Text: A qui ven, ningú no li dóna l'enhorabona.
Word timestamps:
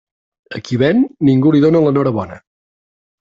A 0.59 0.61
qui 0.69 0.79
ven, 0.83 1.03
ningú 1.29 1.51
no 1.51 1.55
li 1.57 1.61
dóna 1.65 1.83
l'enhorabona. 1.83 2.39